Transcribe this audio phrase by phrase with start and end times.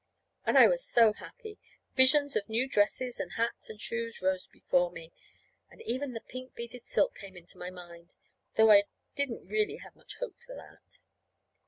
[0.47, 1.59] And I was so happy!
[1.95, 5.11] Visions of new dresses and hats and shoes rose before me,
[5.69, 8.15] and even the pink beaded silk came into my mind
[8.55, 10.97] though I didn't really have much hopes of that.